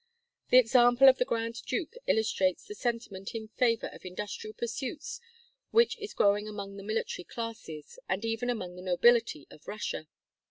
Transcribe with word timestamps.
The 0.49 0.57
example 0.57 1.07
of 1.07 1.19
the 1.19 1.25
grand 1.25 1.61
duke 1.67 1.93
illustrates 2.07 2.65
the 2.65 2.73
sentiment 2.73 3.35
in 3.35 3.49
favor 3.49 3.85
of 3.93 4.03
industrial 4.03 4.55
pursuits 4.55 5.21
which 5.69 5.95
is 5.99 6.15
growing 6.15 6.47
among 6.47 6.77
the 6.77 6.83
military 6.83 7.25
classes, 7.25 7.99
and 8.09 8.25
even 8.25 8.49
among 8.49 8.75
the 8.75 8.81
nobility, 8.81 9.45
of 9.51 9.67
Russia. 9.67 10.07